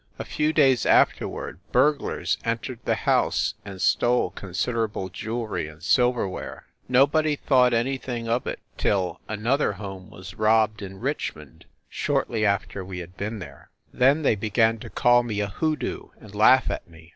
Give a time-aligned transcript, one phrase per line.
[0.17, 6.65] A few days afterward burglars entered the house and stole con siderable jewelry and silverware,
[6.89, 10.99] Nobody thought 142 FIND THE WOMAN anything of it till another house was robbed in
[10.99, 13.69] Richmond, shortly after we had been there.
[13.93, 17.09] Then they began to call me a hoodoo, and laugh at me.